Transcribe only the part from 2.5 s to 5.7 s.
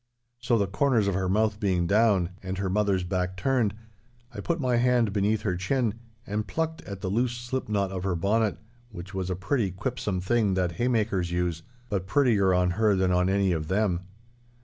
her mother's back turned, I put my hand beneath her